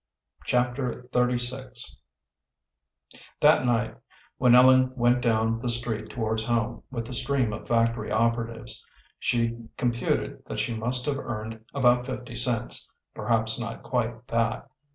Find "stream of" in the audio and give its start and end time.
7.13-7.67